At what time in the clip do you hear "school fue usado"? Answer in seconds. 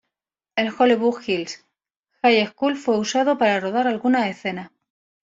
2.47-3.37